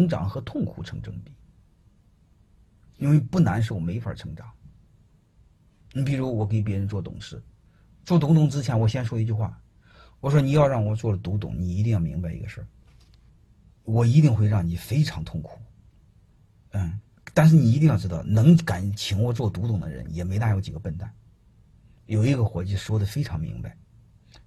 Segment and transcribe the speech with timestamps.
[0.00, 1.30] 成长和痛苦成正比，
[2.96, 4.50] 因为不难受没法成长。
[5.92, 7.42] 你比如我给别人做董事，
[8.02, 9.60] 做董董之前，我先说一句话，
[10.18, 12.66] 我说你要让我做了独董，你一定要明白一个事儿，
[13.82, 15.58] 我一定会让你非常痛苦，
[16.70, 16.98] 嗯，
[17.34, 21.14] 但是你一定要知道，能敢请我做独董的人也没大有几个笨蛋。
[22.06, 23.76] 有一个伙计说的非常明白，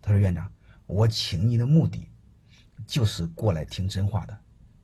[0.01, 0.51] 他说院长，
[0.87, 2.09] 我请你的目的
[2.87, 4.35] 就是过来听真话的，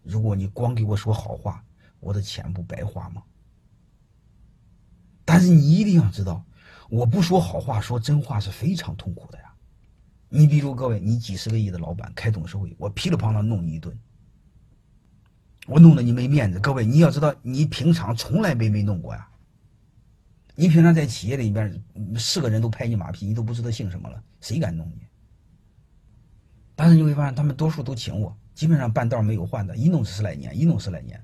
[0.10, 1.64] 如果你光给我说好话，
[2.00, 3.22] 我的钱不白花吗？
[5.24, 6.44] 但是你一定要知道。
[6.90, 9.54] 我不说好话，说真话是非常痛苦的呀。
[10.28, 13.96] 你比如各位，你几十个亿的老板开董事会，我噼里啪啦弄你一顿，
[15.68, 16.60] 我弄得你没面子。
[16.60, 19.30] 各位，你要知道，你平常从来没没弄过呀。
[20.56, 21.84] 你平常在企业里边，
[22.18, 25.08] 是个人都拍你马屁，你都不知道姓什么了，谁敢弄你？
[26.76, 31.24] 但是你会发现，他们多数都请我，基本上半道没有换的，一弄十来年，一弄十来年。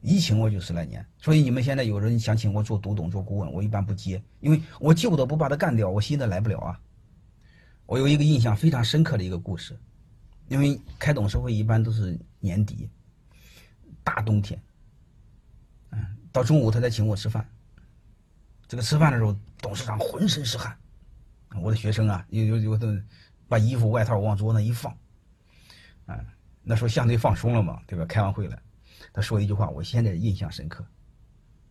[0.00, 6.80] 一请我就十来年，所以你们现在有人想请我做独董、做顾问，我一般不接，因为我旧的不把他干掉，我新的来不了啊。
[7.86, 9.78] 我有一个印象非常深刻的一个故事，
[10.48, 12.90] 因为开董事会一般都是年底，
[14.02, 14.60] 大冬天，
[15.92, 17.48] 嗯，到中午他才请我吃饭，
[18.66, 20.76] 这个吃饭的时候，董事长浑身是汗，
[21.62, 23.00] 我的学生啊，有有有的
[23.46, 24.92] 把衣服外套往桌那一放，
[26.06, 26.20] 啊，
[26.62, 28.04] 那时候相对放松了嘛，对吧？
[28.06, 28.58] 开完会了。
[29.12, 30.84] 他说一句话，我现在印象深刻，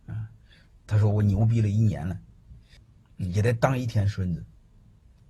[0.06, 0.28] 啊，
[0.86, 2.18] 他说我牛逼了一年了，
[3.16, 4.44] 也得当一天孙子，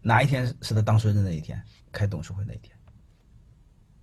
[0.00, 1.60] 哪一天是他当孙子那一天？
[1.92, 2.76] 开董事会那一天，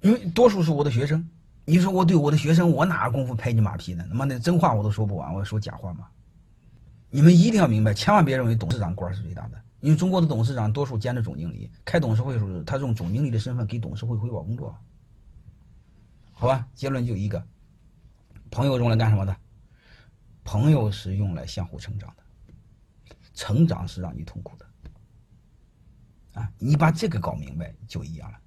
[0.01, 1.27] 因为多数是我的学生，
[1.65, 4.05] 你说我对我的学生，我哪功夫拍你马屁呢？
[4.07, 6.07] 他妈的真话我都说不完，我说假话吗？
[7.09, 14.73] 你们一定要明白，千万别认为董事长官是最大的，因为中国的董事长多数兼着总经理，开董事会的时候，他用总经理的身份给董事会汇报工作，
[16.41, 16.67] 好吧？
[16.73, 17.47] 结论就一个。
[18.49, 19.37] 朋友用来干什么的？
[20.43, 22.23] 朋友是用来相互成长的，
[23.35, 24.65] 成长是让你痛苦的，
[26.33, 28.39] 啊，你把这个搞明白就一样了。